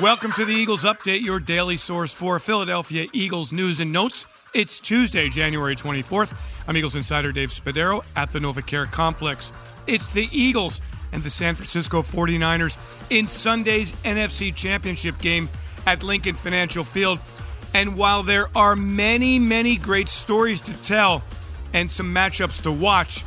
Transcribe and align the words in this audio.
Welcome 0.00 0.32
to 0.32 0.44
the 0.44 0.52
Eagles 0.52 0.84
Update, 0.84 1.20
your 1.20 1.38
daily 1.38 1.76
source 1.76 2.12
for 2.12 2.40
Philadelphia 2.40 3.06
Eagles 3.12 3.52
news 3.52 3.78
and 3.78 3.92
notes. 3.92 4.26
It's 4.52 4.80
Tuesday, 4.80 5.28
January 5.28 5.76
24th. 5.76 6.64
I'm 6.66 6.76
Eagles 6.76 6.96
insider 6.96 7.30
Dave 7.30 7.50
Spadaro 7.50 8.04
at 8.16 8.30
the 8.30 8.40
NovaCare 8.40 8.90
Complex. 8.90 9.52
It's 9.86 10.12
the 10.12 10.28
Eagles 10.32 10.80
and 11.12 11.22
the 11.22 11.30
San 11.30 11.54
Francisco 11.54 12.02
49ers 12.02 12.76
in 13.08 13.28
Sunday's 13.28 13.92
NFC 14.02 14.52
Championship 14.52 15.18
game 15.18 15.48
at 15.86 16.02
Lincoln 16.02 16.34
Financial 16.34 16.82
Field. 16.82 17.20
And 17.72 17.96
while 17.96 18.24
there 18.24 18.46
are 18.56 18.74
many, 18.74 19.38
many 19.38 19.76
great 19.76 20.08
stories 20.08 20.60
to 20.62 20.82
tell 20.82 21.22
and 21.72 21.88
some 21.88 22.12
matchups 22.12 22.60
to 22.62 22.72
watch, 22.72 23.22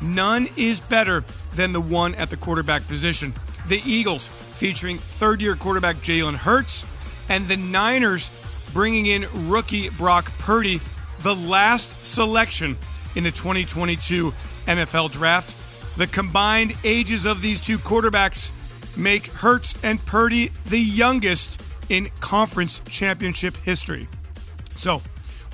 none 0.00 0.46
is 0.56 0.80
better 0.82 1.24
than 1.54 1.72
the 1.72 1.80
one 1.80 2.14
at 2.14 2.30
the 2.30 2.36
quarterback 2.36 2.86
position. 2.86 3.34
The 3.66 3.80
Eagles 3.84 4.28
featuring 4.28 4.98
third 4.98 5.40
year 5.40 5.56
quarterback 5.56 5.96
Jalen 5.96 6.34
Hurts, 6.34 6.86
and 7.28 7.44
the 7.46 7.56
Niners 7.56 8.32
bringing 8.72 9.06
in 9.06 9.26
rookie 9.48 9.88
Brock 9.90 10.32
Purdy, 10.38 10.80
the 11.20 11.34
last 11.34 12.04
selection 12.04 12.76
in 13.14 13.24
the 13.24 13.30
2022 13.30 14.32
NFL 14.66 15.12
Draft. 15.12 15.56
The 15.96 16.06
combined 16.06 16.76
ages 16.84 17.26
of 17.26 17.42
these 17.42 17.60
two 17.60 17.78
quarterbacks 17.78 18.52
make 18.96 19.26
Hurts 19.26 19.74
and 19.82 20.04
Purdy 20.04 20.50
the 20.66 20.80
youngest 20.80 21.60
in 21.88 22.08
conference 22.20 22.80
championship 22.88 23.56
history. 23.58 24.08
So, 24.74 25.02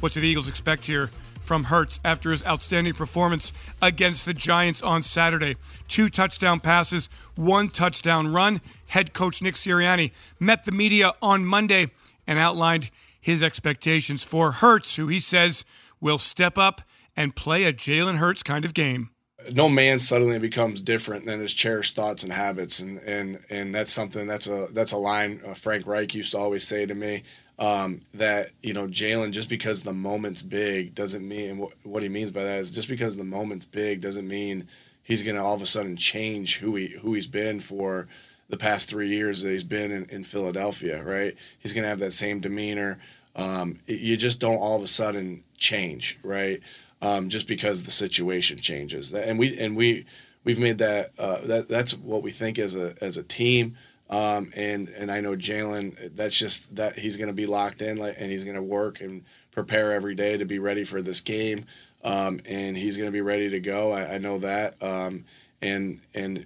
what 0.01 0.13
do 0.13 0.21
the 0.21 0.29
Eagles 0.29 0.49
expect 0.49 0.85
here 0.87 1.11
from 1.48 1.65
Hurts 1.65 1.98
after 2.05 2.30
his 2.30 2.45
outstanding 2.45 2.93
performance 2.93 3.52
against 3.80 4.27
the 4.27 4.34
Giants 4.34 4.83
on 4.83 5.01
Saturday. 5.01 5.57
Two 5.88 6.09
touchdown 6.09 6.61
passes, 6.61 7.09
one 7.37 7.69
touchdown 7.69 8.33
run. 8.33 8.61
Head 8.91 9.15
coach 9.15 9.43
Nick 9.43 9.55
Sirianni 9.55 10.12
met 10.38 10.65
the 10.65 10.73
media 10.73 11.12
on 11.23 11.47
Monday 11.47 11.87
and 12.27 12.38
outlined 12.38 12.91
his 13.19 13.43
expectations 13.43 14.23
for 14.23 14.52
Hurts, 14.52 14.96
who 14.96 15.09
he 15.09 15.19
says 15.19 15.65
will 16.01 16.19
step 16.19 16.59
up 16.59 16.82
and 17.16 17.35
play 17.35 17.65
a 17.65 17.73
Jalen 17.73 18.16
Hurts 18.16 18.43
kind 18.43 18.66
of 18.66 18.74
game 18.74 19.10
no 19.53 19.69
man 19.69 19.99
suddenly 19.99 20.39
becomes 20.39 20.81
different 20.81 21.25
than 21.25 21.41
his 21.41 21.55
cherished 21.55 21.95
thoughts 21.95 22.25
and 22.25 22.33
habits, 22.33 22.81
and 22.81 22.99
and 23.07 23.39
and 23.51 23.75
that's 23.75 23.93
something 23.93 24.27
that's 24.27 24.49
a 24.49 24.67
that's 24.73 24.93
a 24.93 24.97
line 24.97 25.41
uh, 25.47 25.55
Frank 25.55 25.87
Reich 25.87 26.15
used 26.15 26.33
to 26.33 26.39
always 26.39 26.67
say 26.67 26.87
to 26.87 26.95
me 26.95 27.23
um, 27.59 28.01
that 28.15 28.51
you 28.63 28.75
know 28.75 28.87
Jalen 28.87 29.33
just 29.33 29.49
because 29.49 29.83
the 29.83 29.93
moment's 29.93 30.43
big 30.43 30.95
doesn't 30.95 31.27
mean 31.27 31.59
what, 31.59 31.75
what 31.85 32.03
he 32.03 32.09
means 32.09 32.31
by 32.31 32.43
that 32.43 32.59
is 32.59 32.71
just 32.71 32.89
because 32.89 33.16
the 33.16 33.25
moment's 33.25 33.65
big 33.65 34.01
doesn't 34.01 34.27
mean 34.27 34.66
he's 35.03 35.23
going 35.23 35.37
to 35.37 35.43
all 35.43 35.55
of 35.55 35.63
a 35.63 35.66
sudden 35.66 35.97
change 35.97 36.59
who 36.59 36.75
he 36.77 36.89
who 37.01 37.15
he's 37.15 37.27
been 37.27 37.61
for 37.61 38.07
the 38.49 38.57
past 38.57 38.89
three 38.89 39.09
years 39.09 39.43
that 39.43 39.51
he's 39.51 39.65
been 39.65 39.93
in, 39.93 40.05
in 40.07 40.25
Philadelphia. 40.25 41.03
Right? 41.05 41.37
He's 41.59 41.73
going 41.73 41.85
to 41.85 41.89
have 41.89 42.01
that 42.01 42.13
same 42.13 42.41
demeanor. 42.41 42.99
Um, 43.37 43.79
you 43.87 44.16
just 44.16 44.41
don't 44.41 44.57
all 44.57 44.77
of 44.77 44.83
a 44.83 44.89
sudden 44.89 45.45
change, 45.57 46.19
right? 46.25 46.61
Um, 47.01 47.29
just 47.29 47.46
because 47.46 47.82
the 47.82 47.93
situation 47.93 48.59
changes, 48.59 49.15
and 49.15 49.38
we 49.38 49.57
and 49.59 49.77
we 49.77 50.04
we've 50.43 50.59
made 50.59 50.79
that 50.79 51.10
uh, 51.18 51.38
that 51.43 51.68
that's 51.68 51.96
what 51.96 52.23
we 52.23 52.30
think 52.30 52.59
as 52.59 52.74
a 52.74 52.95
as 53.01 53.16
a 53.16 53.23
team. 53.23 53.77
Um, 54.10 54.51
and 54.57 54.88
and 54.88 55.10
I 55.10 55.21
know 55.21 55.37
Jalen. 55.37 56.16
That's 56.16 56.37
just 56.37 56.74
that 56.76 56.99
he's 56.99 57.16
going 57.16 57.29
to 57.29 57.35
be 57.35 57.46
locked 57.46 57.82
in, 57.82 57.99
like, 57.99 58.16
and 58.19 58.30
he's 58.30 58.45
going 58.45 58.57
to 58.57 58.63
work 58.63 59.01
and 59.01 59.24
prepare 59.52 59.93
every 59.93 60.15
day 60.15 60.37
to 60.37 60.45
be 60.45 60.59
ready 60.59 60.85
for 60.85 61.02
this 61.02 61.21
game. 61.21 61.66
Um, 62.02 62.41
and 62.49 62.76
he's 62.76 62.96
going 62.96 63.09
to 63.09 63.13
be 63.13 63.21
ready 63.21 63.51
to 63.51 63.60
go. 63.60 63.93
I, 63.93 64.15
I 64.15 64.19
know 64.19 64.38
that. 64.38 64.81
Um, 64.82 65.25
and 65.60 66.00
and 66.15 66.44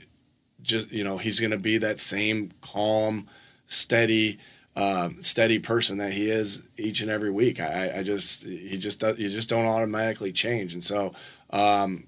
just 0.62 0.92
you 0.92 1.04
know 1.04 1.18
he's 1.18 1.40
going 1.40 1.50
to 1.50 1.58
be 1.58 1.78
that 1.78 2.00
same 2.00 2.52
calm, 2.60 3.28
steady, 3.66 4.38
um, 4.76 5.22
steady 5.22 5.58
person 5.58 5.98
that 5.98 6.12
he 6.12 6.30
is 6.30 6.68
each 6.76 7.00
and 7.00 7.10
every 7.10 7.30
week. 7.30 7.60
I, 7.60 7.98
I 7.98 8.02
just 8.02 8.44
he 8.44 8.78
just 8.78 9.00
does, 9.00 9.18
you 9.18 9.28
just 9.28 9.48
don't 9.48 9.66
automatically 9.66 10.32
change, 10.32 10.74
and 10.74 10.82
so 10.82 11.12
um, 11.50 12.04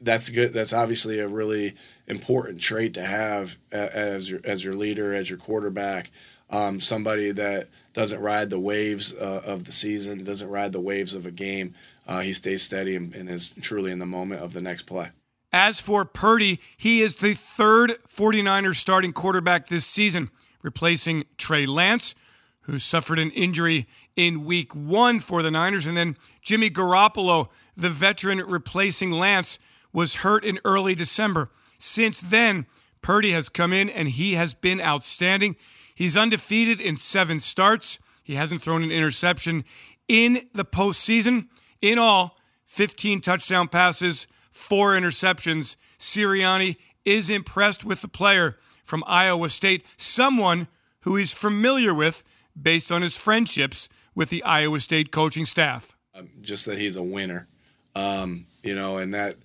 that's 0.00 0.28
good. 0.28 0.52
That's 0.52 0.72
obviously 0.72 1.20
a 1.20 1.28
really 1.28 1.74
important 2.06 2.60
trait 2.60 2.94
to 2.94 3.04
have 3.04 3.56
as 3.72 4.30
your 4.30 4.40
as 4.44 4.64
your 4.64 4.74
leader, 4.74 5.14
as 5.14 5.30
your 5.30 5.38
quarterback. 5.38 6.10
Um, 6.50 6.80
somebody 6.80 7.30
that 7.32 7.68
doesn't 7.92 8.20
ride 8.20 8.48
the 8.50 8.60
waves 8.60 9.14
uh, 9.14 9.42
of 9.44 9.64
the 9.64 9.72
season, 9.72 10.24
doesn't 10.24 10.48
ride 10.48 10.72
the 10.72 10.80
waves 10.80 11.14
of 11.14 11.26
a 11.26 11.30
game. 11.30 11.74
Uh, 12.06 12.20
he 12.20 12.32
stays 12.32 12.62
steady 12.62 12.96
and, 12.96 13.14
and 13.14 13.28
is 13.28 13.48
truly 13.48 13.92
in 13.92 13.98
the 13.98 14.06
moment 14.06 14.40
of 14.40 14.54
the 14.54 14.62
next 14.62 14.84
play. 14.84 15.10
As 15.52 15.80
for 15.80 16.04
Purdy, 16.04 16.58
he 16.76 17.00
is 17.00 17.16
the 17.16 17.32
third 17.32 17.94
49ers 18.06 18.76
starting 18.76 19.12
quarterback 19.12 19.66
this 19.66 19.86
season, 19.86 20.28
replacing 20.62 21.24
Trey 21.36 21.66
Lance, 21.66 22.14
who 22.62 22.78
suffered 22.78 23.18
an 23.18 23.30
injury 23.30 23.86
in 24.16 24.44
week 24.44 24.74
one 24.74 25.20
for 25.20 25.42
the 25.42 25.50
Niners. 25.50 25.86
And 25.86 25.96
then 25.96 26.16
Jimmy 26.42 26.68
Garoppolo, 26.70 27.50
the 27.76 27.88
veteran 27.88 28.38
replacing 28.38 29.10
Lance, 29.10 29.58
was 29.92 30.16
hurt 30.16 30.44
in 30.44 30.58
early 30.64 30.94
December. 30.94 31.50
Since 31.78 32.20
then, 32.20 32.66
Purdy 33.00 33.30
has 33.30 33.48
come 33.48 33.72
in 33.72 33.88
and 33.88 34.08
he 34.08 34.34
has 34.34 34.54
been 34.54 34.80
outstanding. 34.80 35.56
He's 35.94 36.16
undefeated 36.16 36.80
in 36.80 36.96
seven 36.96 37.40
starts. 37.40 37.98
He 38.22 38.34
hasn't 38.34 38.60
thrown 38.60 38.82
an 38.82 38.92
interception 38.92 39.64
in 40.08 40.48
the 40.52 40.64
postseason. 40.64 41.46
In 41.80 41.98
all, 41.98 42.36
15 42.66 43.20
touchdown 43.20 43.68
passes, 43.68 44.26
four 44.50 44.92
interceptions. 44.92 45.76
Sirianni 45.98 46.76
is 47.08 47.30
impressed 47.30 47.84
with 47.84 48.02
the 48.02 48.08
player 48.08 48.56
from 48.84 49.02
Iowa 49.06 49.48
State, 49.48 49.86
someone 49.96 50.68
who 51.00 51.16
he's 51.16 51.32
familiar 51.32 51.94
with 51.94 52.22
based 52.60 52.92
on 52.92 53.02
his 53.02 53.16
friendships 53.16 53.88
with 54.14 54.28
the 54.30 54.42
Iowa 54.42 54.78
State 54.80 55.10
coaching 55.10 55.46
staff. 55.46 55.96
Um, 56.14 56.28
just 56.42 56.66
that 56.66 56.78
he's 56.78 56.96
a 56.96 57.02
winner, 57.02 57.46
um, 57.94 58.46
you 58.62 58.74
know, 58.74 58.98
and 58.98 59.14
that 59.14 59.36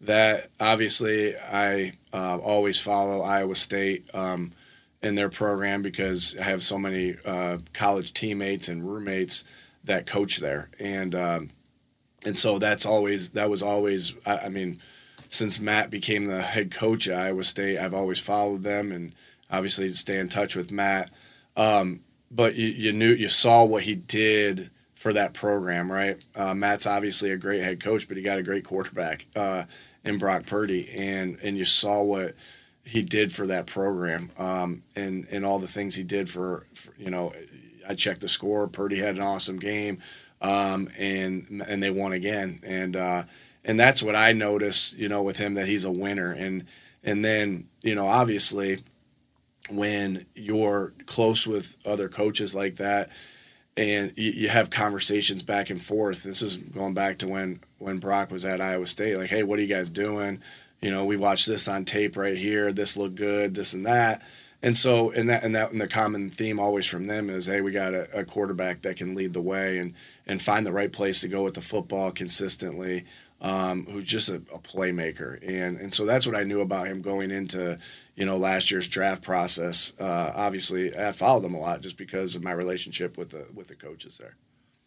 that 0.00 0.48
obviously 0.60 1.36
I 1.36 1.92
uh, 2.12 2.38
always 2.38 2.80
follow 2.80 3.20
Iowa 3.20 3.54
State 3.54 4.12
um, 4.14 4.52
in 5.00 5.14
their 5.14 5.28
program 5.28 5.82
because 5.82 6.36
I 6.40 6.44
have 6.44 6.64
so 6.64 6.76
many 6.76 7.14
uh, 7.24 7.58
college 7.72 8.12
teammates 8.12 8.68
and 8.68 8.84
roommates 8.84 9.44
that 9.84 10.06
coach 10.06 10.38
there, 10.38 10.70
and 10.80 11.14
um, 11.14 11.50
and 12.24 12.38
so 12.38 12.58
that's 12.58 12.86
always 12.86 13.30
that 13.30 13.48
was 13.48 13.62
always 13.62 14.14
I, 14.26 14.38
I, 14.38 14.48
mean 14.48 14.80
since 15.32 15.58
Matt 15.58 15.90
became 15.90 16.26
the 16.26 16.42
head 16.42 16.70
coach 16.70 17.08
at 17.08 17.18
Iowa 17.18 17.44
State, 17.44 17.78
I've 17.78 17.94
always 17.94 18.20
followed 18.20 18.62
them 18.62 18.92
and 18.92 19.14
obviously 19.50 19.88
stay 19.88 20.18
in 20.18 20.28
touch 20.28 20.54
with 20.54 20.70
Matt. 20.70 21.10
Um, 21.56 22.00
but 22.30 22.54
you, 22.54 22.68
you 22.68 22.92
knew 22.92 23.10
you 23.10 23.28
saw 23.28 23.64
what 23.64 23.82
he 23.82 23.94
did 23.94 24.70
for 24.94 25.12
that 25.12 25.34
program, 25.34 25.90
right? 25.90 26.24
Uh, 26.34 26.54
Matt's 26.54 26.86
obviously 26.86 27.30
a 27.30 27.36
great 27.36 27.62
head 27.62 27.80
coach, 27.80 28.08
but 28.08 28.16
he 28.16 28.22
got 28.22 28.38
a 28.38 28.42
great 28.42 28.64
quarterback. 28.64 29.26
Uh, 29.34 29.64
in 30.04 30.18
Brock 30.18 30.46
Purdy, 30.46 30.88
and 30.90 31.38
and 31.42 31.56
you 31.56 31.64
saw 31.64 32.02
what 32.02 32.34
he 32.84 33.02
did 33.02 33.32
for 33.32 33.46
that 33.46 33.66
program, 33.66 34.30
um, 34.38 34.82
and 34.96 35.26
and 35.30 35.44
all 35.44 35.58
the 35.58 35.68
things 35.68 35.94
he 35.94 36.02
did 36.02 36.28
for, 36.28 36.66
for, 36.74 36.92
you 36.98 37.10
know, 37.10 37.32
I 37.88 37.94
checked 37.94 38.20
the 38.20 38.28
score. 38.28 38.66
Purdy 38.68 38.98
had 38.98 39.16
an 39.16 39.22
awesome 39.22 39.58
game, 39.58 39.98
um, 40.40 40.88
and 40.98 41.62
and 41.68 41.82
they 41.82 41.90
won 41.90 42.12
again, 42.12 42.60
and 42.64 42.96
uh, 42.96 43.22
and 43.64 43.78
that's 43.78 44.02
what 44.02 44.16
I 44.16 44.32
noticed, 44.32 44.96
you 44.96 45.08
know, 45.08 45.22
with 45.22 45.36
him 45.36 45.54
that 45.54 45.66
he's 45.66 45.84
a 45.84 45.92
winner, 45.92 46.32
and 46.32 46.64
and 47.02 47.24
then 47.24 47.68
you 47.82 47.94
know 47.94 48.06
obviously 48.06 48.82
when 49.70 50.26
you're 50.34 50.92
close 51.06 51.46
with 51.46 51.76
other 51.86 52.08
coaches 52.08 52.54
like 52.54 52.76
that 52.76 53.10
and 53.76 54.12
you, 54.16 54.32
you, 54.32 54.48
have 54.48 54.70
conversations 54.70 55.42
back 55.42 55.70
and 55.70 55.80
forth. 55.80 56.24
This 56.24 56.42
is 56.42 56.56
going 56.56 56.94
back 56.94 57.18
to 57.18 57.28
when 57.28 57.60
when 57.78 57.98
Brock 57.98 58.30
was 58.30 58.44
at 58.44 58.60
Iowa 58.60 58.86
State. 58.86 59.16
Like, 59.16 59.30
hey, 59.30 59.42
what 59.42 59.58
are 59.58 59.62
you 59.62 59.68
guys 59.68 59.88
doing? 59.88 60.42
You 60.80 60.90
know, 60.90 61.04
we 61.04 61.16
watched 61.16 61.46
this 61.46 61.68
on 61.68 61.84
tape 61.84 62.16
right 62.16 62.36
here. 62.36 62.72
This 62.72 62.96
looked 62.96 63.14
good. 63.14 63.54
This 63.54 63.72
and 63.72 63.86
that. 63.86 64.22
And 64.64 64.76
so, 64.76 65.10
and 65.10 65.28
that 65.28 65.42
and 65.42 65.54
that 65.54 65.72
and 65.72 65.80
the 65.80 65.88
common 65.88 66.28
theme 66.28 66.60
always 66.60 66.86
from 66.86 67.04
them 67.04 67.30
is, 67.30 67.46
hey, 67.46 67.60
we 67.62 67.72
got 67.72 67.94
a, 67.94 68.20
a 68.20 68.24
quarterback 68.24 68.82
that 68.82 68.96
can 68.96 69.14
lead 69.14 69.32
the 69.32 69.40
way 69.40 69.78
and 69.78 69.94
and 70.26 70.40
find 70.40 70.66
the 70.66 70.72
right 70.72 70.92
place 70.92 71.20
to 71.22 71.28
go 71.28 71.42
with 71.42 71.54
the 71.54 71.60
football 71.62 72.12
consistently. 72.12 73.04
Um, 73.44 73.86
who's 73.86 74.04
just 74.04 74.28
a, 74.28 74.36
a 74.36 74.60
playmaker, 74.60 75.36
and 75.42 75.76
and 75.76 75.92
so 75.92 76.06
that's 76.06 76.28
what 76.28 76.36
I 76.36 76.44
knew 76.44 76.60
about 76.60 76.86
him 76.86 77.02
going 77.02 77.32
into 77.32 77.76
you 78.14 78.24
know 78.24 78.36
last 78.36 78.70
year's 78.70 78.86
draft 78.86 79.22
process. 79.22 79.94
Uh, 79.98 80.32
obviously, 80.36 80.96
I 80.96 81.10
followed 81.10 81.42
them 81.42 81.54
a 81.54 81.58
lot 81.58 81.80
just 81.80 81.98
because 81.98 82.36
of 82.36 82.44
my 82.44 82.52
relationship 82.52 83.18
with 83.18 83.30
the 83.30 83.48
with 83.52 83.66
the 83.66 83.74
coaches 83.74 84.16
there. 84.16 84.36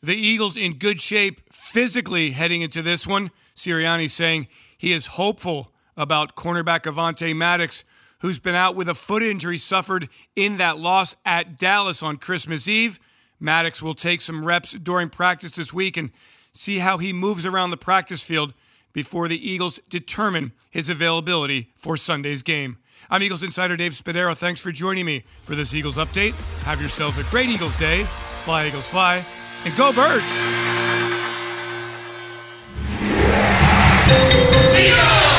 The 0.01 0.15
Eagles 0.15 0.55
in 0.55 0.73
good 0.73 1.01
shape 1.01 1.41
physically 1.51 2.31
heading 2.31 2.61
into 2.61 2.81
this 2.81 3.05
one. 3.05 3.31
Sirianni 3.55 4.09
saying 4.09 4.47
he 4.77 4.93
is 4.93 5.07
hopeful 5.07 5.73
about 5.97 6.35
cornerback 6.35 6.81
Avonte 6.81 7.35
Maddox, 7.35 7.83
who's 8.19 8.39
been 8.39 8.55
out 8.55 8.75
with 8.75 8.87
a 8.87 8.93
foot 8.93 9.23
injury 9.23 9.57
suffered 9.57 10.07
in 10.35 10.57
that 10.57 10.77
loss 10.77 11.15
at 11.25 11.57
Dallas 11.57 12.03
on 12.03 12.17
Christmas 12.17 12.67
Eve. 12.67 12.99
Maddox 13.39 13.81
will 13.81 13.93
take 13.93 14.21
some 14.21 14.45
reps 14.45 14.73
during 14.73 15.09
practice 15.09 15.55
this 15.55 15.73
week 15.73 15.97
and 15.97 16.11
see 16.55 16.79
how 16.79 16.97
he 16.97 17.13
moves 17.13 17.45
around 17.45 17.69
the 17.69 17.77
practice 17.77 18.25
field 18.25 18.53
before 18.93 19.27
the 19.27 19.49
Eagles 19.49 19.77
determine 19.89 20.53
his 20.71 20.89
availability 20.89 21.67
for 21.75 21.97
Sunday's 21.97 22.41
game. 22.41 22.77
I'm 23.09 23.21
Eagles 23.21 23.43
insider 23.43 23.75
Dave 23.75 23.91
Spadaro. 23.91 24.35
Thanks 24.35 24.61
for 24.61 24.71
joining 24.71 25.05
me 25.05 25.25
for 25.43 25.53
this 25.53 25.73
Eagles 25.73 25.97
update. 25.97 26.33
Have 26.63 26.79
yourselves 26.79 27.17
a 27.17 27.23
great 27.25 27.49
Eagles 27.49 27.75
day. 27.75 28.03
Fly, 28.41 28.67
Eagles, 28.67 28.89
fly, 28.89 29.23
and 29.65 29.75
go, 29.75 29.91
birds! 29.91 30.25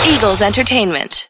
Eagles 0.07 0.43
Entertainment. 0.43 1.29